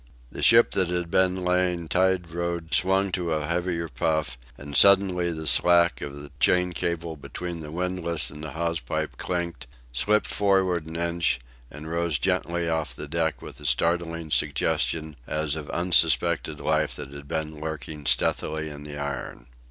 [0.31, 5.31] The ship that had been lying tide rode swung to a heavier puff; and suddenly
[5.31, 10.25] the slack of the chain cable between the windlass and the hawse pipe clinked, slipped
[10.25, 15.69] forward an inch, and rose gently off the deck with a startling suggestion as of
[15.69, 19.45] unsuspected life that had been lurking stealthily in the iron.